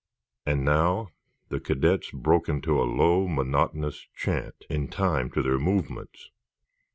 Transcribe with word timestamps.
And 0.47 0.65
now 0.65 1.09
the 1.49 1.59
cadets 1.59 2.09
broke 2.09 2.49
into 2.49 2.81
a 2.81 2.89
low, 2.89 3.27
monotonous 3.27 4.07
chant, 4.15 4.65
in 4.67 4.87
time 4.87 5.29
to 5.33 5.43
their 5.43 5.59
movements. 5.59 6.31